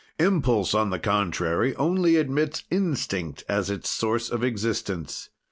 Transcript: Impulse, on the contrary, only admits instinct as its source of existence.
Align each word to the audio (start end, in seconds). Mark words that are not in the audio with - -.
Impulse, 0.17 0.73
on 0.73 0.89
the 0.89 0.97
contrary, 0.97 1.75
only 1.75 2.15
admits 2.15 2.63
instinct 2.71 3.43
as 3.47 3.69
its 3.69 3.87
source 3.87 4.31
of 4.31 4.43
existence. 4.43 5.29